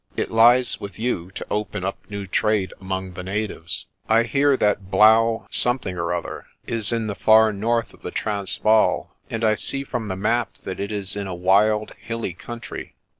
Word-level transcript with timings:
It 0.17 0.31
lies 0.31 0.79
with 0.81 0.97
you 0.97 1.29
to 1.29 1.45
open 1.51 1.83
up 1.83 1.99
new 2.09 2.25
trade 2.25 2.73
among 2.81 3.13
the 3.13 3.21
natives. 3.21 3.85
I 4.09 4.23
hear 4.23 4.57
that 4.57 4.89
Blaauw 4.89 5.45
something 5.51 5.95
or 5.95 6.11
other, 6.11 6.47
is 6.65 6.91
in 6.91 7.05
the 7.05 7.13
far 7.13 7.53
north 7.53 7.93
of 7.93 8.01
the 8.01 8.09
Transvaal, 8.09 9.13
and 9.29 9.43
I 9.43 9.53
see 9.53 9.83
from 9.83 10.07
the 10.07 10.15
map 10.15 10.57
that 10.63 10.79
it 10.79 10.91
is 10.91 11.15
in 11.15 11.27
a 11.27 11.35
wild, 11.35 11.93
hilly 12.07 12.33
country. 12.33 12.95